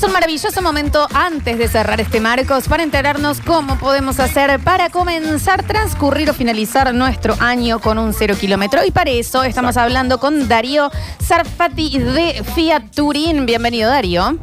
Es 0.00 0.06
un 0.06 0.12
maravilloso 0.14 0.62
momento 0.62 1.06
antes 1.12 1.58
de 1.58 1.68
cerrar 1.68 2.00
este 2.00 2.20
Marcos 2.20 2.66
para 2.68 2.82
enterarnos 2.82 3.38
cómo 3.42 3.78
podemos 3.78 4.18
hacer 4.18 4.58
para 4.60 4.88
comenzar, 4.88 5.62
transcurrir 5.62 6.30
o 6.30 6.32
finalizar 6.32 6.94
nuestro 6.94 7.34
año 7.38 7.80
con 7.80 7.98
un 7.98 8.14
cero 8.14 8.34
kilómetro. 8.40 8.80
Y 8.82 8.92
para 8.92 9.10
eso 9.10 9.42
estamos 9.42 9.76
hablando 9.76 10.16
con 10.16 10.48
Darío 10.48 10.90
Zarfati 11.22 11.98
de 11.98 12.42
Fiat 12.54 12.94
Turín. 12.96 13.44
Bienvenido, 13.44 13.90
Darío. 13.90 14.38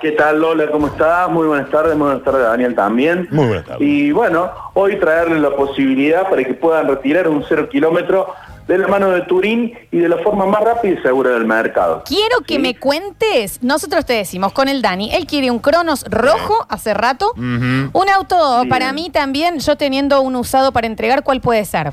¿Qué 0.00 0.12
tal 0.12 0.40
Lola? 0.40 0.70
¿Cómo 0.70 0.86
estás? 0.86 1.28
Muy 1.28 1.46
buenas 1.46 1.68
tardes, 1.68 1.94
muy 1.94 2.06
buenas 2.06 2.24
tardes 2.24 2.44
Daniel 2.44 2.74
también. 2.74 3.28
Muy 3.32 3.46
buenas 3.48 3.66
tardes. 3.66 3.86
Y 3.86 4.12
bueno, 4.12 4.50
hoy 4.72 4.98
traerles 4.98 5.42
la 5.42 5.54
posibilidad 5.54 6.22
para 6.30 6.42
que 6.42 6.54
puedan 6.54 6.88
retirar 6.88 7.28
un 7.28 7.44
cero 7.46 7.68
kilómetro 7.68 8.32
de 8.66 8.78
la 8.78 8.88
mano 8.88 9.10
de 9.10 9.22
Turín 9.22 9.74
y 9.90 9.98
de 9.98 10.08
la 10.08 10.16
forma 10.18 10.46
más 10.46 10.62
rápida 10.62 10.94
y 10.98 11.02
segura 11.02 11.30
del 11.30 11.44
mercado. 11.44 12.02
Quiero 12.06 12.40
que 12.46 12.54
¿Sí? 12.54 12.60
me 12.60 12.74
cuentes, 12.78 13.62
nosotros 13.62 14.06
te 14.06 14.14
decimos 14.14 14.52
con 14.52 14.68
el 14.68 14.80
Dani, 14.80 15.14
él 15.14 15.26
quiere 15.26 15.50
un 15.50 15.58
Cronos 15.58 16.04
rojo 16.08 16.66
hace 16.68 16.94
rato, 16.94 17.32
un 17.36 18.08
auto 18.14 18.62
Sí. 18.62 18.68
para 18.68 18.92
mí 18.92 19.10
también, 19.10 19.58
yo 19.58 19.76
teniendo 19.76 20.20
un 20.22 20.36
usado 20.36 20.72
para 20.72 20.86
entregar, 20.86 21.22
¿cuál 21.22 21.40
puede 21.40 21.64
ser? 21.64 21.92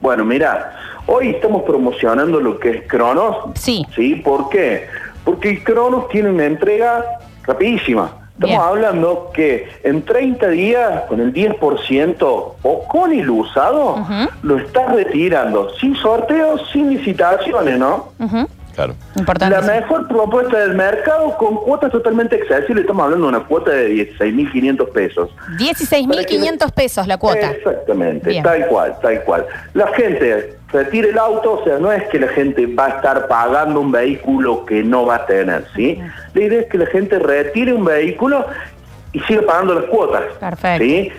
Bueno, 0.00 0.24
mira, 0.24 0.76
hoy 1.06 1.30
estamos 1.30 1.62
promocionando 1.64 2.40
lo 2.40 2.58
que 2.58 2.70
es 2.70 2.82
Cronos. 2.88 3.36
Sí. 3.54 3.86
¿Sí? 3.94 4.14
¿Por 4.16 4.48
qué? 4.48 4.86
Porque 5.24 5.50
el 5.50 5.64
Cronos 5.64 6.08
tiene 6.08 6.30
una 6.30 6.44
entrega 6.46 7.04
rapidísima. 7.44 8.27
Estamos 8.38 8.56
Bien. 8.56 8.60
hablando 8.60 9.32
que 9.34 9.68
en 9.82 10.04
30 10.04 10.48
días, 10.50 11.02
con 11.08 11.18
el 11.20 11.32
10% 11.34 12.16
o 12.20 12.84
con 12.86 13.12
el 13.12 13.28
usado, 13.28 14.06
lo 14.42 14.58
estás 14.58 14.94
retirando 14.94 15.74
sin 15.80 15.96
sorteos, 15.96 16.62
sin 16.72 16.88
licitaciones, 16.88 17.76
¿no? 17.80 18.12
Claro. 18.78 18.94
Importante. 19.16 19.60
mejor 19.60 20.06
propuesta 20.06 20.56
del 20.60 20.74
mercado 20.74 21.36
con 21.36 21.56
cuotas 21.56 21.90
totalmente 21.90 22.36
accesibles. 22.36 22.82
Estamos 22.82 23.02
hablando 23.02 23.26
de 23.26 23.36
una 23.36 23.44
cuota 23.44 23.72
de 23.72 23.90
16.500 24.16 24.92
pesos. 24.92 25.30
16.500 25.58 26.70
pesos 26.70 27.08
la 27.08 27.18
cuota. 27.18 27.50
Exactamente, 27.50 28.30
Bien. 28.30 28.44
tal 28.44 28.68
cual, 28.68 28.96
tal 29.02 29.24
cual. 29.24 29.46
La 29.74 29.88
gente 29.88 30.56
retira 30.72 31.08
el 31.08 31.18
auto, 31.18 31.54
o 31.54 31.64
sea, 31.64 31.80
no 31.80 31.90
es 31.90 32.04
que 32.04 32.20
la 32.20 32.28
gente 32.28 32.66
va 32.66 32.86
a 32.86 32.88
estar 32.90 33.26
pagando 33.26 33.80
un 33.80 33.90
vehículo 33.90 34.64
que 34.64 34.84
no 34.84 35.06
va 35.06 35.16
a 35.16 35.26
tener, 35.26 35.64
¿sí? 35.74 36.00
La 36.34 36.40
idea 36.40 36.60
es 36.60 36.66
que 36.68 36.78
la 36.78 36.86
gente 36.86 37.18
retire 37.18 37.72
un 37.72 37.84
vehículo 37.84 38.46
y 39.12 39.18
siga 39.22 39.42
pagando 39.42 39.74
las 39.74 39.86
cuotas. 39.86 40.22
Perfecto. 40.38 40.84
¿sí? 40.84 41.10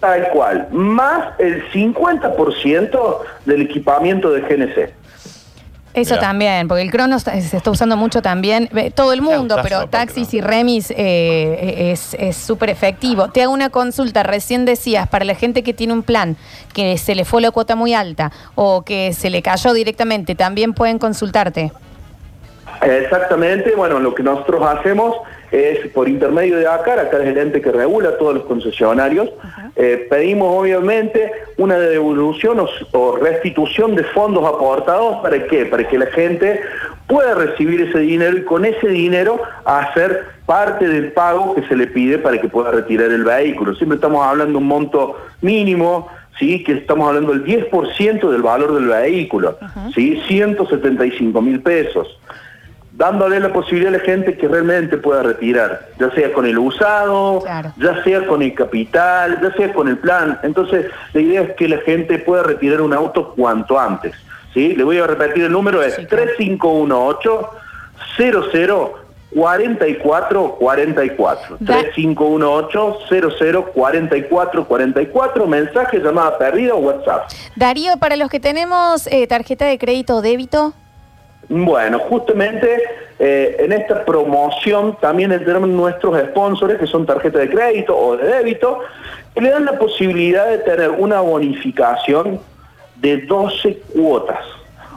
Tal 0.00 0.28
cual, 0.30 0.66
más 0.72 1.38
el 1.38 1.70
50% 1.70 3.18
del 3.46 3.62
equipamiento 3.62 4.32
de 4.32 4.40
GNC. 4.40 4.92
Eso 5.94 6.14
Mirá. 6.14 6.28
también, 6.28 6.68
porque 6.68 6.82
el 6.82 6.90
Cronos 6.90 7.22
se 7.22 7.56
está 7.56 7.70
usando 7.70 7.98
mucho 7.98 8.22
también, 8.22 8.70
eh, 8.74 8.90
todo 8.90 9.12
el 9.12 9.20
mundo, 9.20 9.56
pero 9.62 9.88
taxis 9.88 10.32
y 10.32 10.40
remis 10.40 10.90
eh, 10.90 11.90
es 11.92 12.14
es 12.18 12.36
súper 12.36 12.70
efectivo. 12.70 13.28
Te 13.28 13.42
hago 13.42 13.52
una 13.52 13.68
consulta, 13.68 14.22
recién 14.22 14.64
decías, 14.64 15.06
para 15.08 15.24
la 15.26 15.34
gente 15.34 15.62
que 15.62 15.74
tiene 15.74 15.92
un 15.92 16.02
plan, 16.02 16.36
que 16.72 16.96
se 16.96 17.14
le 17.14 17.26
fue 17.26 17.42
la 17.42 17.50
cuota 17.50 17.76
muy 17.76 17.92
alta 17.92 18.32
o 18.54 18.82
que 18.82 19.12
se 19.12 19.28
le 19.28 19.42
cayó 19.42 19.74
directamente, 19.74 20.34
también 20.34 20.72
pueden 20.72 20.98
consultarte. 20.98 21.72
Exactamente, 22.80 23.74
bueno, 23.76 24.00
lo 24.00 24.14
que 24.14 24.22
nosotros 24.22 24.62
hacemos 24.66 25.16
es 25.52 25.86
por 25.88 26.08
intermedio 26.08 26.56
de 26.56 26.66
ACAR, 26.66 26.98
ACAR 26.98 27.20
es 27.20 27.28
el 27.28 27.38
ente 27.38 27.60
que 27.60 27.70
regula 27.70 28.16
todos 28.16 28.34
los 28.34 28.44
concesionarios, 28.44 29.28
eh, 29.76 30.06
pedimos 30.08 30.48
obviamente 30.58 31.30
una 31.58 31.78
devolución 31.78 32.58
o, 32.58 32.68
o 32.92 33.16
restitución 33.16 33.94
de 33.94 34.02
fondos 34.04 34.44
aportados, 34.44 35.18
¿para 35.22 35.46
qué? 35.46 35.66
Para 35.66 35.86
que 35.86 35.98
la 35.98 36.06
gente 36.06 36.60
pueda 37.06 37.34
recibir 37.34 37.82
ese 37.82 37.98
dinero 37.98 38.38
y 38.38 38.44
con 38.44 38.64
ese 38.64 38.88
dinero 38.88 39.40
hacer 39.66 40.24
parte 40.46 40.88
del 40.88 41.12
pago 41.12 41.54
que 41.54 41.62
se 41.68 41.76
le 41.76 41.86
pide 41.86 42.18
para 42.18 42.40
que 42.40 42.48
pueda 42.48 42.70
retirar 42.70 43.10
el 43.10 43.24
vehículo. 43.24 43.74
Siempre 43.74 43.96
estamos 43.96 44.26
hablando 44.26 44.52
de 44.52 44.58
un 44.58 44.66
monto 44.66 45.18
mínimo, 45.42 46.08
¿sí? 46.38 46.64
que 46.64 46.72
estamos 46.72 47.08
hablando 47.08 47.32
del 47.32 47.44
10% 47.44 48.30
del 48.30 48.42
valor 48.42 48.74
del 48.74 48.86
vehículo, 48.86 49.58
¿sí? 49.94 50.22
175 50.26 51.42
mil 51.42 51.60
pesos 51.60 52.18
dándole 52.94 53.40
la 53.40 53.52
posibilidad 53.52 53.94
a 53.94 53.98
la 53.98 54.04
gente 54.04 54.36
que 54.36 54.46
realmente 54.48 54.96
pueda 54.98 55.22
retirar, 55.22 55.88
ya 55.98 56.10
sea 56.10 56.32
con 56.32 56.46
el 56.46 56.58
usado, 56.58 57.40
Claro. 57.42 57.72
ya 57.78 58.02
sea 58.04 58.26
con 58.26 58.42
el 58.42 58.54
capital, 58.54 59.38
ya 59.42 59.52
sea 59.54 59.72
con 59.72 59.88
el 59.88 59.98
plan. 59.98 60.38
Entonces, 60.42 60.86
la 61.12 61.20
idea 61.20 61.42
es 61.42 61.52
que 61.56 61.68
la 61.68 61.78
gente 61.78 62.18
pueda 62.18 62.42
retirar 62.42 62.80
un 62.82 62.92
auto 62.92 63.32
cuanto 63.34 63.78
antes. 63.78 64.14
¿sí? 64.52 64.74
Le 64.76 64.84
voy 64.84 64.98
a 64.98 65.06
repetir 65.06 65.44
el 65.44 65.52
número, 65.52 65.82
es 65.82 65.94
Sí, 65.94 66.04
claro. 66.06 66.24
3518 66.34 67.50
00 68.52 68.94
44 69.34 70.56
44 70.58 71.56
Da- 71.60 71.78
3518 71.80 72.98
00 73.08 73.64
44 73.72 74.64
44 74.68 75.46
mensaje, 75.46 75.98
llamada 76.00 76.36
perdida 76.36 76.74
o 76.74 76.78
WhatsApp. 76.78 77.30
Darío, 77.56 77.96
para 77.96 78.16
los 78.16 78.28
que 78.28 78.40
tenemos 78.40 79.06
eh, 79.06 79.26
tarjeta 79.26 79.64
de 79.64 79.78
crédito 79.78 80.16
o 80.16 80.20
débito, 80.22 80.74
Bueno, 81.54 81.98
justamente 81.98 82.82
eh, 83.18 83.56
en 83.58 83.72
esta 83.72 84.06
promoción 84.06 84.96
también 85.02 85.28
tenemos 85.44 85.68
nuestros 85.68 86.18
sponsors, 86.28 86.78
que 86.78 86.86
son 86.86 87.04
tarjetas 87.04 87.42
de 87.42 87.50
crédito 87.50 87.94
o 87.94 88.16
de 88.16 88.26
débito, 88.26 88.80
que 89.34 89.42
le 89.42 89.50
dan 89.50 89.66
la 89.66 89.78
posibilidad 89.78 90.48
de 90.48 90.58
tener 90.58 90.88
una 90.92 91.20
bonificación 91.20 92.40
de 92.96 93.18
12 93.18 93.82
cuotas. 93.92 94.38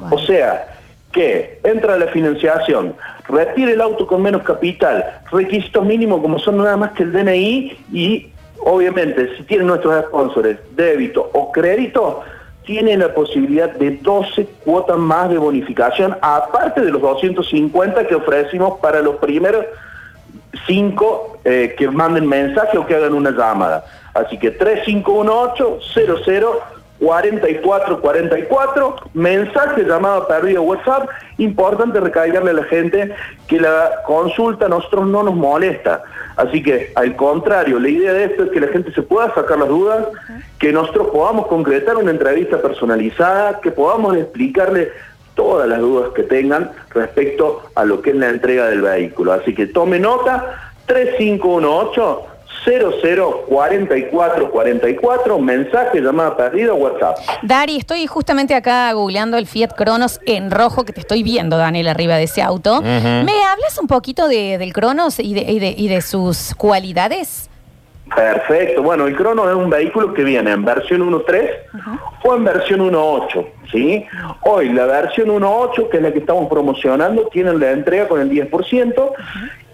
O 0.10 0.18
sea, 0.20 0.66
que 1.12 1.60
entra 1.66 1.98
la 1.98 2.08
financiación, 2.08 2.96
retire 3.28 3.74
el 3.74 3.82
auto 3.82 4.08
con 4.08 4.22
menos 4.22 4.44
capital, 4.44 5.04
requisitos 5.34 5.86
mínimos 5.86 6.22
como 6.22 6.40
son 6.40 6.60
nada 6.60 6.78
más 6.78 6.94
que 6.94 7.04
el 7.04 7.12
DNI 7.12 7.78
y 7.92 8.28
obviamente 8.64 9.36
si 9.36 9.44
tienen 9.44 9.68
nuestros 9.68 10.06
sponsors 10.06 10.58
débito 10.74 11.30
o 11.34 11.52
crédito, 11.52 12.24
tienen 12.66 13.00
la 13.00 13.14
posibilidad 13.14 13.72
de 13.72 13.92
12 13.92 14.46
cuotas 14.64 14.98
más 14.98 15.30
de 15.30 15.38
bonificación, 15.38 16.18
aparte 16.22 16.82
de 16.82 16.92
los 16.92 17.02
250 17.02 18.08
que 18.08 18.16
ofrecimos 18.16 18.80
para 18.80 19.02
los 19.02 19.16
primeros 19.18 19.66
5 20.68 21.40
eh, 21.44 21.76
que 21.78 21.90
manden 21.90 22.28
mensaje 22.28 22.78
o 22.78 22.86
que 22.86 22.96
hagan 22.96 23.14
una 23.14 23.32
llamada. 23.32 23.86
Así 24.14 24.38
que 24.38 24.52
3518 24.52 25.80
4444, 27.00 28.96
mensaje, 29.14 29.84
llamada 29.84 30.28
perdido 30.28 30.64
WhatsApp, 30.64 31.10
importante 31.38 32.00
recalcarle 32.00 32.52
a 32.52 32.54
la 32.54 32.64
gente 32.64 33.14
que 33.48 33.60
la 33.60 34.04
consulta 34.06 34.68
a 34.68 34.70
nosotros 34.70 35.06
no 35.08 35.24
nos 35.24 35.36
molesta. 35.36 36.04
Así 36.38 36.64
que, 36.64 36.92
al 36.96 37.16
contrario, 37.16 37.80
la 37.80 37.90
idea 37.90 38.14
de 38.14 38.26
esto 38.26 38.44
es 38.44 38.52
que 38.52 38.62
la 38.62 38.68
gente 38.68 38.94
se 38.94 39.02
pueda 39.02 39.34
sacar 39.34 39.58
las 39.58 39.68
dudas, 39.68 40.08
que 40.60 40.72
nosotros 40.72 41.08
podamos 41.12 41.48
concretar 41.48 41.98
una 41.98 42.12
entrevista 42.12 42.62
personalizada, 42.62 43.60
que 43.60 43.72
podamos 43.72 44.16
explicarle 44.16 44.92
todas 45.36 45.68
las 45.68 45.80
dudas 45.80 46.12
que 46.14 46.24
tengan 46.24 46.72
respecto 46.92 47.64
a 47.76 47.84
lo 47.84 48.02
que 48.02 48.12
es 48.12 48.16
la 48.16 48.30
entrega 48.30 48.68
del 48.68 48.82
vehículo. 48.82 49.34
Así 49.34 49.54
que 49.54 49.68
tome 49.68 50.00
nota, 50.00 50.74
3518 50.86 52.35
004444, 52.66 55.40
mensaje, 55.40 56.02
llamada 56.02 56.36
perdida, 56.38 56.74
WhatsApp. 56.74 57.18
Dari, 57.44 57.78
estoy 57.78 58.06
justamente 58.08 58.54
acá 58.56 58.92
googleando 58.94 59.38
el 59.38 59.48
Fiat 59.48 59.74
Cronos 59.76 60.20
en 60.26 60.52
rojo 60.52 60.84
que 60.86 60.94
te 60.94 61.00
estoy 61.02 61.24
viendo, 61.24 61.58
Daniel, 61.58 61.88
arriba 61.88 62.16
de 62.18 62.24
ese 62.24 62.42
auto. 62.42 62.82
¿Me 62.82 63.32
hablas 63.44 63.78
un 63.80 63.88
poquito 63.88 64.28
de- 64.28 64.58
del 64.58 64.74
Cronos 64.74 65.20
y 65.20 65.34
de, 65.34 65.42
y 65.52 65.60
de- 65.60 65.76
y 65.78 65.88
de 65.88 66.02
sus 66.02 66.54
cualidades? 66.56 67.50
Perfecto. 68.16 68.84
Bueno, 68.84 69.08
el 69.08 69.16
Cronos 69.16 69.50
es 69.50 69.56
un 69.56 69.70
vehículo 69.70 70.14
que 70.14 70.24
viene 70.24 70.52
en 70.52 70.64
versión 70.64 71.02
1.3 71.02 71.50
o 72.24 72.36
en 72.36 72.44
versión 72.44 72.82
1.8, 72.82 73.46
¿sí? 73.72 74.06
Hoy 74.44 74.70
la 74.70 74.86
versión 74.86 75.30
1.8, 75.32 75.90
que 75.90 75.98
es 75.98 76.04
la 76.04 76.12
que 76.14 76.20
estamos 76.20 76.48
promocionando, 76.48 77.28
tiene 77.32 77.54
la 77.58 77.72
entrega 77.72 78.08
con 78.08 78.22
el 78.22 78.30
10% 78.30 79.12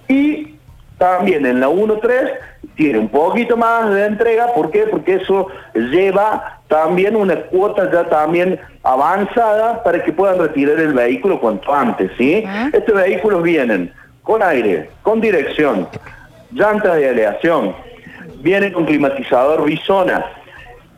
y 0.08 0.56
también 1.02 1.44
en 1.48 1.60
la 1.60 1.68
1.3 1.68 2.32
tiene 2.76 3.00
un 3.00 3.10
poquito 3.10 3.58
más 3.58 3.90
de 3.92 4.06
entrega. 4.06 4.54
¿Por 4.54 4.70
qué? 4.70 4.82
Porque 4.84 5.16
eso 5.16 5.48
lleva 5.74 6.60
también 6.68 7.16
una 7.16 7.36
cuota 7.36 7.90
ya 7.92 8.08
también 8.08 8.60
avanzada 8.84 9.82
para 9.84 10.04
que 10.04 10.14
puedan 10.14 10.38
retirar 10.38 10.80
el 10.80 10.94
vehículo 10.94 11.40
cuanto 11.40 11.74
antes, 11.74 12.12
¿sí? 12.20 12.44
Estos 12.72 12.94
vehículos 12.96 13.42
vienen 13.42 13.92
con 14.22 14.44
aire, 14.44 14.92
con 15.02 15.20
dirección, 15.20 15.88
llantas 16.52 16.96
de 16.98 17.10
aleación, 17.10 17.76
vienen 18.44 18.72
con 18.72 18.86
climatizador 18.86 19.66
bisona, 19.66 20.24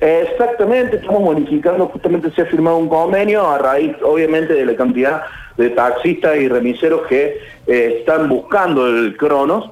Exactamente, 0.00 0.98
estamos 0.98 1.22
bonificando, 1.22 1.88
justamente 1.88 2.30
se 2.30 2.42
ha 2.42 2.46
firmado 2.46 2.76
un 2.76 2.88
convenio 2.88 3.50
a 3.50 3.58
raíz, 3.58 3.96
obviamente, 4.04 4.54
de 4.54 4.64
la 4.64 4.76
cantidad 4.76 5.22
de 5.56 5.70
taxistas 5.70 6.36
y 6.36 6.46
remiseros 6.46 7.08
que 7.08 7.40
eh, 7.66 7.96
están 7.98 8.28
buscando 8.28 8.86
el 8.86 9.16
Cronos. 9.16 9.68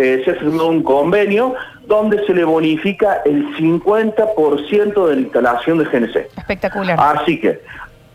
Eh, 0.00 0.22
se 0.24 0.32
firmado 0.36 0.68
un 0.68 0.82
convenio 0.82 1.54
donde 1.86 2.24
se 2.24 2.32
le 2.32 2.44
bonifica 2.44 3.20
el 3.26 3.54
50% 3.56 5.06
de 5.06 5.14
la 5.14 5.20
instalación 5.20 5.76
de 5.76 5.84
GNC. 5.84 6.16
Espectacular. 6.38 6.98
Así 6.98 7.38
que 7.38 7.60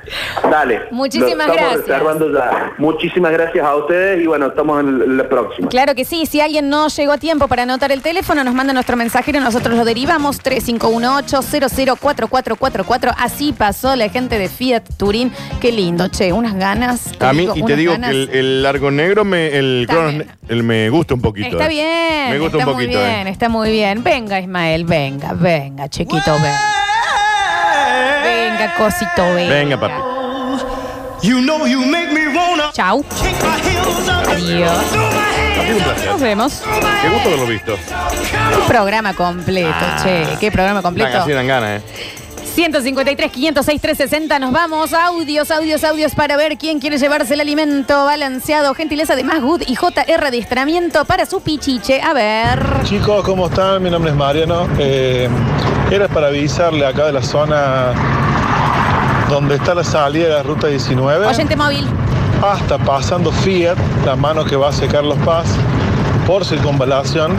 Dale. 0.50 0.82
Muchísimas 0.92 1.48
gracias. 1.48 1.88
reservando 1.88 2.32
ya. 2.34 2.72
Muchísimas 2.78 3.32
gracias 3.32 3.66
a 3.66 3.76
ustedes 3.76 4.24
y 4.24 4.28
bueno, 4.28 4.48
estamos 4.48 4.80
en 4.82 5.18
la 5.18 5.28
próxima. 5.28 5.68
Claro 5.70 5.96
que 5.96 6.06
sí, 6.06 6.26
si 6.26 6.40
alguien 6.42 6.70
no 6.70 6.88
llegó 6.88 7.12
a 7.14 7.18
tiempo 7.18 7.48
para 7.48 7.64
anotar 7.64 7.92
el 7.92 8.02
teléfono, 8.02 8.44
nos 8.44 8.54
manda 8.54 8.74
nuestro 8.74 8.96
mensajero, 8.98 9.40
nosotros 9.40 9.76
lo 9.78 9.86
derivamos 9.86 10.44
3518-004444. 10.44 13.14
Así 13.18 13.54
pasó 13.54 13.96
la 13.96 14.10
gente 14.10 14.38
de 14.40 14.50
Fiat 14.50 14.84
Turín. 14.98 15.32
Qué 15.62 15.72
lindo, 15.72 16.08
che, 16.08 16.34
unas 16.34 16.56
ganas. 16.56 17.12
A 17.20 17.34
mí, 17.34 17.48
y 17.54 17.64
te 17.64 17.76
digo 17.76 17.92
ganas. 17.94 18.10
que 18.12 18.16
el, 18.16 18.30
el 18.30 18.64
largo 18.64 18.90
negro, 18.92 19.24
me, 19.26 19.58
el 19.58 19.86
Cronos, 19.88 20.16
bien. 20.48 20.66
me 20.66 20.90
gusta 20.90 21.14
un 21.14 21.22
poquito. 21.22 21.48
Está 21.48 21.66
eh. 21.66 21.70
bien, 21.70 22.30
Me 22.32 22.40
gusta 22.40 22.58
está 22.58 22.70
un 22.70 22.74
poquito. 22.76 22.98
muy 22.98 23.08
bien, 23.08 23.28
eh. 23.28 23.30
está 23.30 23.50
muy 23.50 23.66
bien. 23.66 23.67
Venga, 23.72 24.40
Ismael, 24.40 24.86
venga, 24.86 25.34
venga, 25.34 25.90
chiquito, 25.90 26.32
venga. 26.32 26.60
Venga, 28.24 28.74
cosito, 28.78 29.34
venga. 29.34 29.54
Venga, 29.54 29.78
papi. 29.78 29.94
You 31.28 31.42
know 31.42 31.66
you 31.68 31.86
make 31.86 32.10
me 32.14 32.28
wanna 32.34 32.72
Chau. 32.74 33.04
kick 33.04 33.36
my 33.44 33.60
heels 33.60 34.08
up. 34.08 34.26
Adiós. 34.30 34.86
Un 35.70 35.84
placer. 35.84 36.06
Nos 36.12 36.22
vemos. 36.22 36.64
Qué 37.02 37.10
gusto 37.10 37.28
haberlo 37.28 37.46
visto. 37.46 37.76
Qué 37.76 38.68
programa 38.68 39.14
completo, 39.14 39.70
Ah. 39.82 40.00
che. 40.02 40.26
Qué 40.40 40.50
programa 40.50 40.82
completo. 40.82 41.18
así 41.20 41.32
dan 41.34 41.48
ganas, 41.48 41.82
¿eh? 41.82 41.86
153, 42.58 43.32
506, 43.32 43.82
360. 43.82 44.40
Nos 44.40 44.52
vamos. 44.52 44.92
Audios, 44.92 45.52
audios, 45.52 45.84
audios 45.84 46.16
para 46.16 46.38
ver 46.38 46.58
quién 46.58 46.80
quiere 46.80 46.98
llevarse 46.98 47.36
el 47.36 47.42
alimento 47.42 48.06
balanceado. 48.06 48.74
Gentileza 48.74 49.16
de 49.16 49.24
Más 49.24 49.44
Good 49.44 49.62
y 49.68 49.76
JR 49.76 50.26
Adiestramiento 50.26 51.06
para 51.06 51.28
su 51.28 51.40
pichiche. 51.42 52.02
A 52.02 52.14
ver. 52.14 52.60
Chicos, 52.84 53.24
¿cómo 53.24 53.46
están? 53.46 53.84
Mi 53.84 53.92
nombre 53.92 54.10
es 54.10 54.18
Mariano. 54.18 54.68
Eh, 54.80 55.30
era 55.92 56.08
para 56.08 56.30
avisarle 56.30 56.84
acá 56.84 57.06
de 57.06 57.14
la 57.14 57.22
zona 57.22 57.94
donde 59.30 59.54
está 59.54 59.76
la 59.76 59.84
salida 59.84 60.24
de 60.24 60.34
la 60.34 60.42
ruta 60.42 60.66
19, 60.66 61.28
Oyente 61.28 61.56
móvil. 61.56 61.86
hasta 62.42 62.80
pasando 62.80 63.32
Fiat, 63.32 63.78
la 64.04 64.16
mano 64.16 64.44
que 64.44 64.56
va 64.56 64.70
hacia 64.70 64.88
Carlos 64.88 65.20
Paz, 65.24 65.46
por 66.26 66.44
circunvalación. 66.44 67.36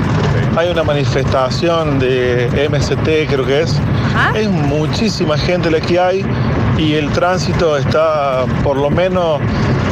Hay 0.59 0.69
una 0.71 0.83
manifestación 0.83 2.01
de 2.01 2.69
MST, 2.69 3.31
creo 3.31 3.47
que 3.47 3.61
es. 3.61 3.81
Ajá. 4.13 4.37
Es 4.37 4.51
muchísima 4.51 5.39
gente 5.39 5.71
la 5.71 5.81
que 5.81 6.01
hay 6.01 6.27
y 6.77 6.95
el 6.95 7.11
tránsito 7.13 7.77
está 7.77 8.45
por 8.65 8.77
lo 8.77 8.91
menos 8.91 9.41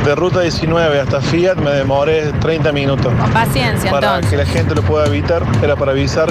de 0.04 0.16
ruta 0.16 0.40
19 0.40 0.98
hasta 0.98 1.20
Fiat, 1.20 1.54
me 1.58 1.70
demoré 1.70 2.32
30 2.40 2.72
minutos. 2.72 3.12
Con 3.14 3.30
paciencia, 3.30 3.92
Para 3.92 4.16
entonces. 4.16 4.30
que 4.30 4.36
la 4.38 4.46
gente 4.46 4.74
lo 4.74 4.82
pueda 4.82 5.06
evitar, 5.06 5.44
era 5.62 5.76
para 5.76 5.92
avisar. 5.92 6.30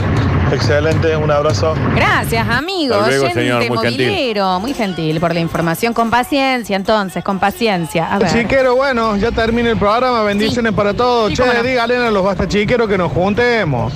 Excelente, 0.52 1.16
un 1.18 1.30
abrazo. 1.32 1.74
Gracias, 1.96 2.48
amigo. 2.48 2.96
Hasta 2.96 3.08
luego, 3.08 3.24
Oyente 3.26 3.42
señor, 3.42 3.58
muy 3.68 3.78
gentil. 3.78 4.08
movilero. 4.08 4.60
Muy 4.60 4.74
gentil 4.74 5.20
por 5.20 5.34
la 5.34 5.40
información. 5.40 5.94
Con 5.94 6.10
paciencia, 6.10 6.76
entonces, 6.76 7.24
con 7.24 7.40
paciencia. 7.40 8.14
A 8.14 8.20
ver. 8.20 8.32
Chiquero, 8.32 8.76
bueno, 8.76 9.18
ya 9.18 9.32
termina 9.32 9.70
el 9.72 9.78
programa, 9.78 10.22
bendiciones 10.24 10.72
para 10.74 10.94
todos. 10.94 11.30
Sí, 11.30 11.36
che, 11.36 11.42
cómo 11.42 11.54
no. 11.54 11.64
díganle 11.64 11.98
a 11.98 12.12
los 12.12 12.24
basta 12.24 12.48
chiqueros 12.48 12.88
que 12.88 12.98
nos 12.98 13.12
juntemos. 13.12 13.94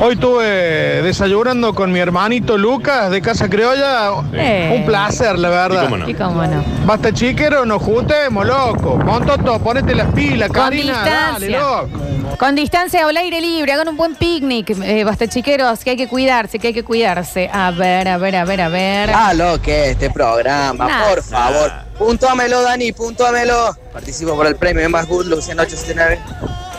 Hoy 0.00 0.14
estuve 0.14 1.02
desayunando 1.02 1.74
con 1.74 1.92
mi 1.92 2.00
hermanito 2.00 2.58
Lucas 2.58 3.10
de 3.10 3.22
Casa 3.22 3.48
Criolla. 3.48 4.10
Eh. 4.32 4.74
Un 4.76 4.84
placer, 4.84 5.38
la 5.38 5.48
¿Y 5.48 5.50
verdad. 5.52 5.84
cómo 5.84 5.96
no? 5.98 6.08
Y 6.08 6.14
cómo 6.14 6.42
no. 6.44 6.64
Basta 6.84 7.12
chiquero, 7.12 7.64
nos 7.64 7.80
juntemos, 7.82 8.44
loco. 8.46 8.96
Montoto, 8.96 9.58
ponete 9.60 9.94
las 9.94 10.12
pilas, 10.12 10.48
Con 10.48 10.56
Karina, 10.62 10.92
dale, 11.04 11.46
distancia. 11.46 11.60
loco. 11.60 11.88
Con 12.38 12.54
distancia 12.56 13.06
o 13.06 13.08
al 13.10 13.16
aire 13.16 13.40
libre, 13.40 13.72
hagan 13.72 13.88
un 13.88 13.96
buen 13.96 14.14
picnic. 14.16 14.70
Eh, 14.82 15.04
basta, 15.04 15.28
chiqueros, 15.28 15.80
que 15.84 15.90
hay 15.90 15.96
que 15.96 16.08
cuidarse, 16.08 16.58
que 16.58 16.68
hay 16.68 16.74
que 16.74 16.82
cuidarse. 16.82 17.48
A 17.52 17.70
ver, 17.70 18.08
a 18.08 18.16
ver, 18.18 18.34
a 18.36 18.44
ver, 18.44 18.60
a 18.60 18.68
ver. 18.68 19.10
Ah, 19.14 19.32
lo 19.32 19.60
que 19.62 19.84
es 19.84 19.90
este 19.92 20.10
programa, 20.10 20.86
Nah. 20.88 21.08
por 21.08 21.22
favor. 21.22 21.70
Puntuámelo, 21.98 22.62
Dani, 22.62 22.90
puntuámelo. 22.92 23.76
Participo 23.92 24.34
por 24.34 24.46
el 24.46 24.56
premio 24.56 24.88
Más 24.90 25.06
Good, 25.06 25.26
Luciano 25.26 25.62
879. 25.62 26.18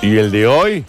¿Y 0.01 0.17
el 0.17 0.31
de 0.31 0.47
hoy? 0.47 0.85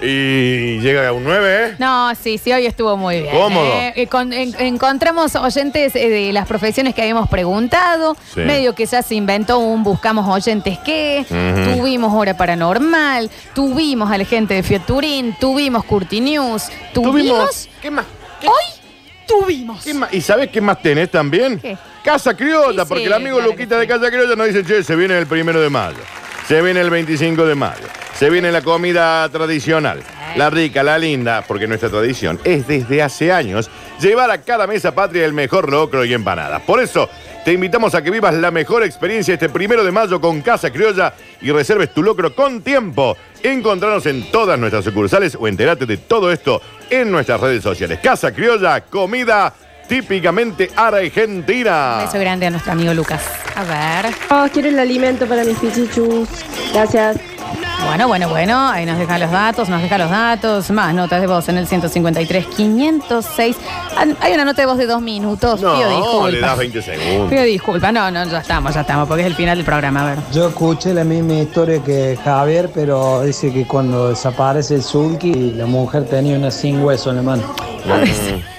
Y 0.00 0.78
llega 0.80 1.08
a 1.08 1.12
un 1.12 1.24
9, 1.24 1.66
¿eh? 1.70 1.74
No, 1.78 2.14
sí, 2.14 2.38
sí, 2.38 2.52
hoy 2.52 2.66
estuvo 2.66 2.96
muy 2.96 3.22
bien. 3.22 3.34
Cómodo. 3.34 3.66
¿eh? 3.66 3.92
Eh, 3.96 4.06
con- 4.06 4.32
en- 4.32 4.54
encontramos 4.60 5.34
oyentes 5.34 5.94
eh, 5.96 6.08
de 6.08 6.32
las 6.32 6.46
profesiones 6.46 6.94
que 6.94 7.02
habíamos 7.02 7.28
preguntado. 7.28 8.16
Sí. 8.34 8.40
Medio 8.40 8.74
que 8.74 8.86
ya 8.86 9.02
se 9.02 9.14
inventó 9.16 9.58
un 9.58 9.82
buscamos 9.82 10.28
oyentes 10.28 10.78
que. 10.78 11.24
Ujú. 11.28 11.76
Tuvimos 11.78 12.14
hora 12.14 12.36
paranormal. 12.36 13.30
Tuvimos 13.54 14.10
a 14.10 14.18
la 14.18 14.24
gente 14.24 14.54
de 14.54 14.62
Fiat 14.62 14.86
Turín. 14.86 15.36
Tuvimos 15.40 15.84
Curti 15.84 16.20
News. 16.20 16.64
Tuvimos. 16.94 17.68
¿Qué 17.82 17.90
más? 17.90 18.04
Hoy 18.42 18.80
tuvimos. 19.26 19.82
¿Qué 19.84 19.94
más? 19.94 20.12
¿Y 20.14 20.20
sabes 20.20 20.48
qué 20.50 20.60
más 20.60 20.80
tenés 20.80 21.10
también? 21.10 21.58
¿Qué? 21.58 21.76
Casa 22.04 22.34
Criolla, 22.34 22.82
Sí, 22.84 22.88
porque 22.88 23.02
sí, 23.02 23.06
el 23.06 23.12
amigo 23.12 23.36
claro 23.36 23.50
Luquita 23.50 23.76
de 23.76 23.82
sí. 23.82 23.88
Casa 23.88 24.08
Criolla 24.08 24.34
nos 24.36 24.46
dice, 24.46 24.64
che, 24.64 24.82
se 24.82 24.96
viene 24.96 25.18
el 25.18 25.26
primero 25.26 25.60
de 25.60 25.68
mayo, 25.68 25.98
se 26.46 26.62
viene 26.62 26.80
el 26.80 26.88
25 26.88 27.44
de 27.44 27.54
mayo, 27.54 27.82
se 28.18 28.30
viene 28.30 28.50
la 28.50 28.62
comida 28.62 29.28
tradicional, 29.28 30.02
la 30.34 30.50
rica, 30.50 30.82
la 30.82 30.98
linda, 30.98 31.44
porque 31.46 31.68
nuestra 31.68 31.88
tradición 31.88 32.40
es 32.42 32.66
desde 32.66 33.00
hace 33.00 33.30
años 33.30 33.70
llevar 34.00 34.28
a 34.32 34.42
cada 34.42 34.66
mesa 34.66 34.92
patria 34.92 35.24
el 35.24 35.32
mejor 35.32 35.70
locro 35.70 36.04
y 36.04 36.12
empanadas. 36.12 36.62
Por 36.62 36.80
eso, 36.80 37.08
te 37.44 37.52
invitamos 37.52 37.94
a 37.94 38.02
que 38.02 38.10
vivas 38.10 38.34
la 38.34 38.50
mejor 38.50 38.82
experiencia 38.82 39.34
este 39.34 39.48
primero 39.48 39.84
de 39.84 39.92
mayo 39.92 40.20
con 40.20 40.40
Casa 40.40 40.72
Criolla 40.72 41.14
y 41.40 41.52
reserves 41.52 41.94
tu 41.94 42.02
locro 42.02 42.34
con 42.34 42.60
tiempo. 42.62 43.16
Encontranos 43.40 44.04
en 44.06 44.28
todas 44.32 44.58
nuestras 44.58 44.84
sucursales 44.84 45.36
o 45.38 45.46
entérate 45.46 45.86
de 45.86 45.98
todo 45.98 46.32
esto 46.32 46.60
en 46.90 47.12
nuestras 47.12 47.40
redes 47.40 47.62
sociales. 47.62 48.00
Casa 48.02 48.32
Criolla, 48.32 48.80
comida 48.80 49.54
típicamente 49.86 50.70
argentina. 50.74 51.98
Un 52.00 52.06
beso 52.06 52.18
grande 52.18 52.46
a 52.46 52.50
nuestro 52.50 52.72
amigo 52.72 52.92
Lucas. 52.94 53.22
A 53.54 53.62
ver. 53.62 54.12
Oh, 54.30 54.48
quiero 54.52 54.70
el 54.70 54.78
alimento 54.80 55.24
para 55.26 55.44
mis 55.44 55.56
pichichus. 55.58 56.28
Gracias. 56.72 57.37
Bueno, 57.86 58.06
bueno, 58.08 58.28
bueno. 58.28 58.68
Ahí 58.68 58.84
nos 58.84 58.98
deja 58.98 59.18
los 59.18 59.30
datos, 59.30 59.68
nos 59.68 59.80
deja 59.80 59.98
los 59.98 60.10
datos. 60.10 60.70
Más 60.70 60.94
notas 60.94 61.20
de 61.20 61.26
voz 61.26 61.48
en 61.48 61.58
el 61.58 61.66
153, 61.66 62.46
506. 62.46 63.56
Ah, 63.96 64.04
Hay 64.20 64.32
una 64.34 64.44
nota 64.44 64.62
de 64.62 64.66
voz 64.66 64.76
de 64.78 64.86
dos 64.86 65.00
minutos. 65.00 65.60
Pido 65.60 65.72
No, 65.74 65.88
disculpas. 65.96 66.32
le 66.32 66.40
das 66.40 66.58
20 66.58 66.82
segundos. 66.82 67.30
Pido 67.30 67.42
disculpas. 67.44 67.92
No, 67.92 68.10
no, 68.10 68.24
ya 68.24 68.38
estamos, 68.38 68.74
ya 68.74 68.80
estamos, 68.82 69.08
porque 69.08 69.22
es 69.22 69.26
el 69.28 69.34
final 69.34 69.56
del 69.56 69.64
programa. 69.64 70.02
A 70.02 70.06
ver. 70.10 70.18
Yo 70.32 70.48
escuché 70.48 70.92
la 70.92 71.04
misma 71.04 71.34
historia 71.34 71.82
que 71.82 72.18
Javier, 72.22 72.70
pero 72.74 73.22
dice 73.22 73.52
que 73.52 73.66
cuando 73.66 74.08
desaparece 74.10 74.74
el 74.74 74.82
sulky, 74.82 75.52
la 75.52 75.66
mujer 75.66 76.04
tenía 76.06 76.36
una 76.36 76.50
sin 76.50 76.82
hueso 76.82 77.10
en 77.10 77.16
la 77.16 77.22
mano. 77.22 77.42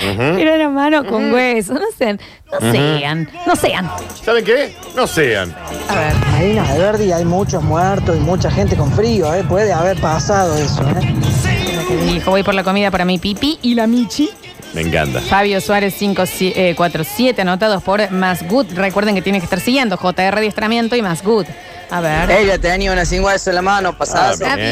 Era 0.00 0.54
una 0.54 0.68
mano 0.68 1.04
con 1.04 1.32
hueso. 1.32 1.74
No 1.74 1.80
sean, 1.96 2.20
no 2.52 2.72
sean, 2.72 3.28
no 3.46 3.56
sean. 3.56 3.90
¿Saben 4.24 4.44
qué? 4.44 4.74
No 4.96 5.06
sean. 5.06 5.54
A 5.88 5.94
ver. 5.94 6.14
Marina 6.32 6.72
de 6.72 6.78
Verdi 6.78 7.12
hay 7.12 7.24
muchos 7.24 7.62
muertos 7.62 8.16
y 8.16 8.20
mucha 8.20 8.50
gente 8.50 8.76
con 8.76 8.92
frío, 8.92 9.32
¿eh? 9.34 9.44
Puede 9.48 9.72
haber 9.72 10.00
pasado 10.00 10.56
eso, 10.56 10.82
¿eh? 10.82 11.14
Que 11.88 11.96
dijo, 11.96 12.30
voy 12.30 12.42
por 12.42 12.54
la 12.54 12.62
comida 12.64 12.90
para 12.90 13.04
mi 13.04 13.18
pipi 13.18 13.58
y 13.62 13.74
la 13.74 13.86
michi. 13.86 14.30
Me 14.74 14.82
encanta. 14.82 15.20
Fabio 15.20 15.60
Suárez 15.60 15.94
547 15.94 17.40
anotados 17.40 17.82
por 17.82 18.10
Más 18.10 18.46
Good. 18.46 18.74
Recuerden 18.74 19.14
que 19.14 19.22
tienen 19.22 19.40
que 19.40 19.46
estar 19.46 19.60
siguiendo 19.60 19.96
JR 19.96 20.36
Adiestramiento 20.38 20.94
y 20.94 21.02
Más 21.02 21.22
Good. 21.22 21.46
A 21.90 22.00
ver. 22.02 22.30
Ella 22.30 22.58
tenía 22.58 22.92
una 22.92 23.06
sin 23.06 23.24
hueso 23.24 23.48
en 23.48 23.56
la 23.56 23.62
mano, 23.62 23.96
pasada. 23.96 24.28
Ah, 24.28 24.32
Está 24.34 24.56
Bien, 24.56 24.66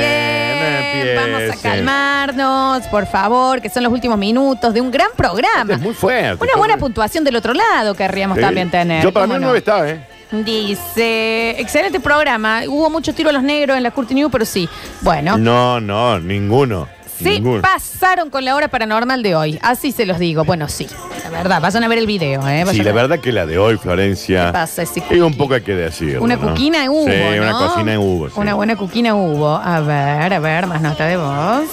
bien, 1.04 1.16
vamos 1.16 1.50
a 1.56 1.62
calmarnos, 1.62 2.86
por 2.88 3.06
favor, 3.06 3.60
que 3.60 3.68
son 3.68 3.82
los 3.82 3.92
últimos 3.92 4.18
minutos 4.18 4.72
de 4.74 4.80
un 4.80 4.90
gran 4.90 5.08
programa. 5.16 5.74
Es 5.74 5.80
muy 5.80 5.94
fuerte. 5.94 6.42
Una 6.42 6.56
buena 6.56 6.76
puntuación 6.76 7.24
del 7.24 7.36
otro 7.36 7.52
lado 7.54 7.94
querríamos 7.94 8.36
Sí. 8.36 8.42
también 8.42 8.70
tener. 8.70 9.02
Yo 9.02 9.12
para 9.12 9.24
¿cómo 9.26 9.34
mí 9.34 9.40
no? 9.40 9.46
9 9.46 9.58
está, 9.58 9.88
¿eh? 9.88 10.06
Dice, 10.32 11.50
excelente 11.60 12.00
programa. 12.00 12.62
Hubo 12.66 12.90
mucho 12.90 13.14
tiro 13.14 13.30
a 13.30 13.32
los 13.32 13.42
negros 13.42 13.76
en 13.76 13.82
la 13.82 13.90
Curti 13.92 14.14
News, 14.14 14.30
pero 14.32 14.44
sí. 14.44 14.68
Bueno, 15.00 15.38
No, 15.38 15.80
no, 15.80 16.18
ninguno. 16.18 16.88
Sí 17.18 17.24
ninguno. 17.40 17.62
pasaron 17.62 18.30
con 18.30 18.44
la 18.44 18.54
hora 18.54 18.68
paranormal 18.68 19.22
de 19.22 19.34
hoy. 19.34 19.58
Así 19.62 19.92
se 19.92 20.06
los 20.06 20.18
digo. 20.18 20.44
Bueno, 20.44 20.68
sí. 20.68 20.86
La 21.24 21.30
verdad, 21.30 21.60
vayan 21.60 21.82
a 21.84 21.88
ver 21.88 21.98
el 21.98 22.06
video, 22.06 22.46
¿eh? 22.48 22.60
Sí, 22.60 22.64
Vayan 22.66 22.84
la 22.84 22.90
a- 22.90 22.94
verdad 22.94 23.18
que 23.20 23.32
la 23.32 23.46
de 23.46 23.58
hoy, 23.58 23.76
Florencia. 23.78 24.46
¿Qué 24.46 24.52
pasa, 24.52 24.82
ese 24.82 25.02
Y 25.10 25.20
un 25.20 25.36
poco 25.36 25.54
hay 25.54 25.62
que 25.62 25.74
decir. 25.74 26.18
Una 26.20 26.36
cuquina 26.38 26.88
hubo, 26.90 27.04
Sí, 27.10 27.16
¿no? 27.16 27.42
una 27.42 27.52
cocina 27.52 27.98
hubo. 27.98 28.28
sí. 28.28 28.34
Una 28.36 28.54
buena 28.54 28.76
cuquina 28.76 29.14
hubo. 29.14 29.56
A 29.56 29.80
ver, 29.80 30.32
a 30.34 30.38
ver, 30.38 30.66
más 30.66 30.80
nota 30.80 31.04
de 31.06 31.16
voz. 31.16 31.64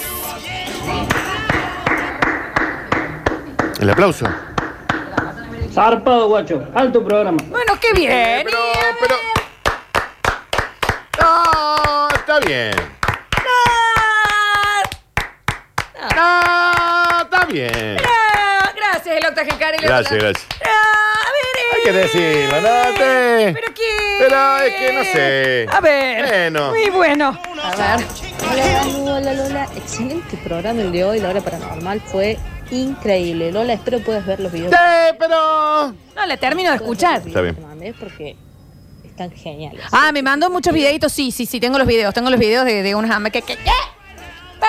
El 3.80 3.90
aplauso. 3.90 4.26
Zarpado, 5.72 6.28
guacho. 6.28 6.64
Alto 6.74 7.04
programa. 7.04 7.38
Bueno, 7.48 7.72
qué 7.80 7.92
bien. 7.92 8.42
Pero, 8.44 8.58
pero. 9.00 9.14
No, 11.20 12.08
está 12.14 12.40
bien. 12.46 12.74
No, 16.14 17.20
está 17.22 17.43
bien. 17.54 17.96
Gracias, 18.76 19.16
el 19.16 19.26
octaje 19.26 19.50
Cari. 19.58 19.78
Gracias, 19.78 20.12
gracias. 20.20 20.46
A 20.60 21.30
ver, 21.32 21.54
eh. 21.56 21.74
Hay 21.74 21.82
que 21.82 21.92
decirlo, 21.92 22.60
¿no? 22.60 22.94
Te- 22.98 23.52
Pero 23.52 23.74
qué. 23.74 24.16
Pero 24.18 24.56
es 24.58 24.74
que 24.74 24.92
no 24.92 25.04
sé. 25.04 25.66
A 25.70 25.80
ver. 25.80 26.26
Bueno. 26.26 26.70
Muy 26.70 26.90
bueno. 26.90 27.40
A 27.62 27.76
ver. 27.96 28.06
Hola, 28.50 28.66
Danu, 28.66 29.08
hola, 29.16 29.32
Lola. 29.34 29.68
Excelente 29.76 30.36
programa 30.44 30.80
el 30.82 30.92
de 30.92 31.04
hoy. 31.04 31.20
La 31.20 31.30
hora 31.30 31.40
paranormal 31.40 32.00
fue 32.00 32.38
increíble. 32.70 33.52
Lola, 33.52 33.72
espero 33.74 34.00
puedas 34.00 34.26
ver 34.26 34.40
los 34.40 34.52
videos. 34.52 34.70
Sí, 34.72 35.14
pero. 35.18 35.36
No, 36.16 36.26
la 36.26 36.36
termino 36.36 36.70
de 36.70 36.76
escuchar. 36.76 37.22
Está 37.26 37.40
bien. 37.40 37.54
Que 37.54 37.60
te 37.60 37.66
mandé 37.66 37.94
porque 37.98 38.36
están 39.04 39.30
geniales. 39.32 39.82
Ah, 39.92 40.10
me 40.12 40.22
mandó 40.22 40.50
muchos 40.50 40.72
videitos. 40.74 41.12
Sí, 41.12 41.30
sí, 41.30 41.46
sí, 41.46 41.60
tengo 41.60 41.78
los 41.78 41.86
videos. 41.86 42.12
Tengo 42.14 42.30
los 42.30 42.38
videos 42.40 42.64
de, 42.64 42.82
de 42.82 42.94
unas 42.94 43.10
hamburguesas. 43.10 43.46
¿Qué, 43.48 43.56
qué, 43.56 43.62
qué 43.64 43.70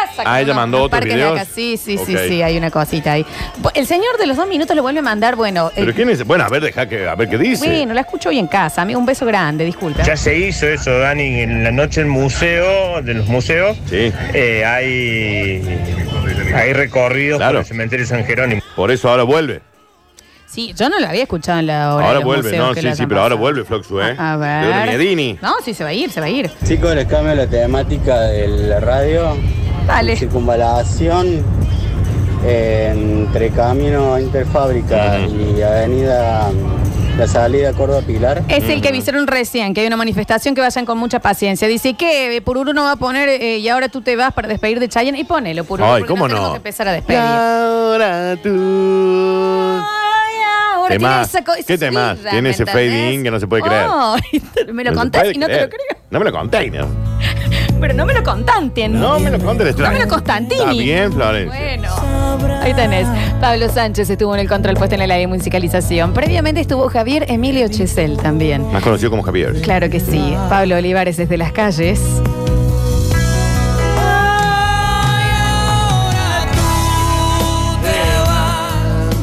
pasa? 0.07 0.23
Ah, 0.25 0.41
ella 0.41 0.53
mandó 0.53 0.77
otros 0.77 0.91
parques 0.91 1.09
de 1.09 1.15
videos. 1.15 1.39
acá. 1.39 1.49
Sí, 1.53 1.77
sí, 1.77 1.97
sí, 1.97 2.15
Ok. 2.15 2.21
sí, 2.27 2.41
hay 2.41 2.57
una 2.57 2.69
cosita 2.71 3.13
ahí. 3.13 3.25
El 3.73 3.85
señor 3.87 4.17
de 4.17 4.25
los 4.27 4.37
dos 4.37 4.47
minutos 4.47 4.75
le 4.75 4.81
vuelve 4.81 4.99
a 4.99 5.03
mandar, 5.03 5.35
bueno. 5.35 5.71
¿Pero 5.75 5.91
eh, 5.91 5.93
quién 5.93 6.09
es? 6.09 6.25
Bueno, 6.25 6.43
a 6.43 6.49
ver, 6.49 6.61
deja 6.63 6.87
que, 6.87 7.07
a 7.07 7.15
ver 7.15 7.29
qué 7.29 7.37
dice. 7.37 7.65
Bueno, 7.67 7.93
la 7.93 8.01
escucho 8.01 8.29
hoy 8.29 8.39
en 8.39 8.47
casa. 8.47 8.81
Amigo, 8.81 8.99
un 8.99 9.05
beso 9.05 9.25
grande, 9.25 9.65
disculpa. 9.65 10.03
Ya 10.03 10.15
se 10.17 10.37
hizo 10.37 10.67
eso, 10.67 10.97
Dani, 10.99 11.41
en 11.41 11.63
la 11.63 11.71
noche 11.71 12.01
del 12.01 12.09
museo, 12.09 13.01
de 13.01 13.13
los 13.13 13.27
museos, 13.27 13.77
Sí, 13.89 14.11
eh, 14.33 14.63
hay, 14.65 15.61
hay 16.53 16.73
recorridos 16.73 17.37
Claro. 17.37 17.53
por 17.53 17.61
el 17.61 17.65
cementerio 17.65 18.05
San 18.05 18.25
Jerónimo. 18.25 18.61
por 18.75 18.91
eso 18.91 19.09
ahora 19.09 19.23
vuelve. 19.23 19.61
Sí, 20.47 20.73
yo 20.77 20.87
no 20.89 20.99
lo 20.99 21.07
había 21.07 21.23
escuchado 21.23 21.59
en 21.59 21.67
la 21.67 21.93
hora. 21.95 22.03
de 22.03 22.07
Ahora 22.07 22.19
los 22.19 22.23
vuelve, 22.23 22.43
museos 22.43 22.67
no, 22.69 22.73
que 22.73 22.79
sí, 22.81 22.87
sí, 22.87 22.91
hayan 22.93 23.09
pero 23.09 23.21
ahora 23.21 23.35
pasado. 23.35 23.41
vuelve 23.41 23.63
Floxu, 23.65 23.99
¿eh? 23.99 24.15
A, 24.17 24.33
a 24.33 24.37
De 24.37 24.67
ver. 24.85 24.87
Miedini. 24.99 25.37
No, 25.41 25.55
sí, 25.63 25.73
se 25.73 25.83
va 25.83 25.89
a 25.89 25.93
ir, 25.93 26.09
se 26.11 26.21
va 26.21 26.27
a 26.27 26.29
ir. 26.29 26.49
Chicos, 26.65 26.95
les 26.95 27.05
cambio 27.07 27.35
la 27.35 27.47
temática 27.47 28.21
de 28.21 28.47
la 28.47 28.79
radio. 28.79 29.35
Dale. 29.87 30.15
Circunvalación. 30.17 31.43
entre 32.47 33.49
Camino 33.49 34.19
Interfábrica 34.19 35.17
y 35.19 35.61
Avenida 35.63 36.51
La 37.17 37.27
Salida 37.27 37.73
Córdoba 37.73 38.01
Pilar. 38.05 38.43
Es 38.49 38.63
el 38.69 38.81
que 38.83 38.89
avisaron 38.89 39.25
recién, 39.25 39.73
que 39.73 39.81
hay 39.81 39.87
una 39.87 39.97
manifestación 39.97 40.53
que 40.53 40.61
vayan 40.61 40.85
con 40.85 40.97
mucha 40.99 41.19
paciencia. 41.19 41.67
Dice 41.67 41.95
que 41.95 42.39
Pururu 42.45 42.73
no 42.73 42.83
va 42.83 42.91
a 42.91 42.95
poner 42.97 43.29
eh, 43.29 43.57
y 43.57 43.67
ahora 43.67 43.89
tú 43.89 44.01
te 44.01 44.15
vas 44.15 44.31
para 44.33 44.47
despedir 44.47 44.79
de 44.79 44.87
Chayanne 44.89 45.17
y 45.17 45.23
ponelo, 45.23 45.63
Pururu. 45.63 45.89
Ay, 45.89 46.01
porque 46.03 46.07
¿cómo 46.13 46.27
tenemos 46.27 46.47
no? 46.49 46.53
que 46.53 46.57
empezar 46.57 46.87
a 46.87 46.91
despedir. 46.91 47.19
ahora 47.19 48.35
tú. 48.43 48.49
Ahora 50.75 50.89
tiene 50.89 51.03
Temás. 51.03 51.29
esa 51.29 51.43
co- 51.43 51.53
esa 51.53 51.65
¿Qué 51.65 51.77
temas? 51.79 52.19
vida, 52.19 52.29
Tiene 52.29 52.41
¿me 52.43 52.49
ese 52.51 52.61
entendés? 52.63 53.13
in 53.15 53.23
que 53.23 53.31
no 53.31 53.39
se 53.39 53.47
puede 53.47 53.63
creer. 53.63 53.87
Ay, 53.89 54.41
me 54.71 54.83
lo 54.83 54.91
No 54.91 54.97
se 54.97 55.01
contás 55.01 55.21
puede 55.23 55.33
y 55.35 55.37
no 55.39 55.47
te 55.47 55.53
lo 55.53 55.57
creer. 55.57 55.69
creo. 55.69 56.01
No 56.11 56.19
me 56.19 56.25
lo 56.25 56.31
conté, 56.31 56.69
¿no? 56.69 57.04
Pero 57.85 57.93
no 57.97 58.07
me 58.07 58.15
lo 58.15 58.23
contanten. 58.23 58.99
No 58.99 59.19
me 59.19 59.29
lo 59.29 59.37
conté, 59.37 59.71
No 59.73 59.91
me 59.91 59.99
lo 59.99 60.07
Constantini. 60.07 60.59
Está 60.59 60.71
bien, 60.71 61.13
Florencia. 61.13 61.91
Bueno, 62.39 62.59
ahí 62.63 62.73
tenés. 62.73 63.07
Pablo 63.39 63.69
Sánchez 63.69 64.09
estuvo 64.09 64.33
en 64.33 64.41
el 64.41 64.47
control 64.49 64.73
puesto 64.73 64.95
en 64.95 65.03
el 65.03 65.11
área 65.11 65.27
de 65.27 65.27
musicalización. 65.27 66.11
Previamente 66.11 66.61
estuvo 66.61 66.89
Javier 66.89 67.25
Emilio 67.27 67.67
Chesel 67.67 68.17
también. 68.17 68.71
Más 68.71 68.81
conocido 68.81 69.11
como 69.11 69.21
Javier. 69.21 69.61
Claro 69.61 69.87
que 69.91 69.99
sí. 69.99 70.35
Pablo 70.49 70.77
Olivares 70.77 71.17
desde 71.17 71.37
las 71.37 71.51
calles. 71.51 72.01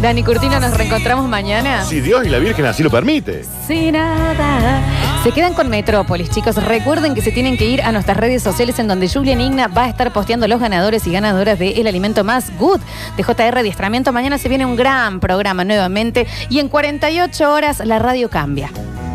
Dani 0.01 0.23
Curtino, 0.23 0.61
nos 0.61 0.79
reencontramos 0.79 1.29
mañana. 1.29 1.85
Si 1.85 2.01
Dios 2.01 2.25
y 2.25 2.29
la 2.29 2.39
Virgen 2.39 2.67
así 2.67 2.85
lo 2.85 2.91
permite. 2.91 3.43
Sin 3.67 3.95
nada. 3.95 5.12
Se 5.23 5.31
quedan 5.31 5.55
con 5.55 5.69
Metrópolis, 5.69 6.31
chicos. 6.31 6.57
Recuerden 6.57 7.15
que 7.15 7.23
se 7.23 7.31
tienen 7.31 7.57
que 7.57 7.65
ir 7.65 7.81
a 7.83 7.93
nuestras 7.93 8.17
redes 8.17 8.43
sociales 8.43 8.81
en 8.81 8.89
donde 8.89 9.09
Julian 9.09 9.41
Igna 9.41 9.69
va 9.69 9.85
a 9.85 9.89
estar 9.89 10.13
posteando 10.13 10.49
los 10.49 10.61
ganadores 10.61 11.07
y 11.07 11.13
ganadoras 11.13 11.61
de 11.61 11.81
El 11.81 11.87
Alimento 11.87 12.25
Más 12.25 12.51
Good 12.59 12.81
de 13.17 13.23
JR 13.23 13.59
Adiestramiento. 13.59 14.13
Mañana 14.13 14.37
se 14.37 14.49
viene 14.49 14.67
un 14.67 14.75
gran 14.75 15.21
programa 15.21 15.63
nuevamente 15.63 16.27
y 16.51 16.59
en 16.59 16.69
48 16.69 17.53
horas 17.53 17.79
la 17.87 18.01
radio 18.01 18.29
cambia. 18.31 18.71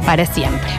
Para 0.05 0.25
siempre. 0.25 0.69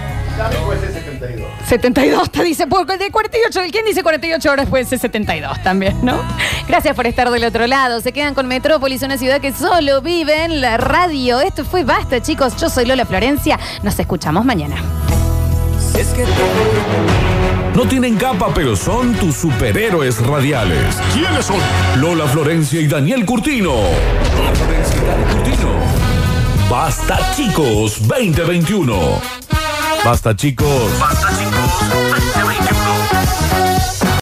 72, 1.67 2.31
te 2.31 2.43
dice, 2.43 2.67
porque 2.67 2.97
de 2.97 3.11
48, 3.11 3.61
¿quién 3.71 3.85
dice 3.85 4.03
48 4.03 4.51
horas 4.51 4.67
puede 4.67 4.87
ser 4.87 4.99
72 4.99 5.63
también, 5.63 5.95
no? 6.03 6.23
Gracias 6.67 6.97
por 6.97 7.07
estar 7.07 7.31
del 7.31 7.45
otro 7.45 7.67
lado. 7.67 8.01
Se 8.01 8.13
quedan 8.13 8.33
con 8.33 8.47
Metrópolis, 8.47 9.03
una 9.03 9.19
ciudad 9.19 9.43
que 9.43 9.53
solo 9.53 10.01
vive 10.01 10.45
en 10.45 10.63
la 10.63 10.79
radio. 10.79 11.41
Esto 11.41 11.67
fue 11.67 11.85
Basta, 11.85 12.23
chicos. 12.23 12.57
Yo 12.57 12.71
soy 12.71 12.87
Lola 12.87 13.05
Florencia. 13.05 13.59
Nos 13.83 13.99
escuchamos 13.99 14.47
mañana. 14.47 14.77
No 17.75 17.89
tienen 17.89 18.17
capa, 18.17 18.53
pero 18.55 18.77
son 18.77 19.15
tus 19.15 19.35
superhéroes 19.35 20.25
radiales. 20.25 20.97
¿Quiénes 21.13 21.47
son? 21.47 21.57
Lola 21.97 22.27
Florencia 22.27 22.81
y 22.81 22.87
Daniel 22.87 23.25
Curtino. 23.25 23.73
Lola 23.73 24.55
Florencia 24.55 24.97
y 24.97 25.07
Daniel 25.07 25.29
Curtino. 25.29 25.71
Basta 26.71 27.19
chicos 27.35 28.07
2021. 28.07 28.97
Basta 30.05 30.37
chicos. 30.37 31.01
Basta 31.01 31.38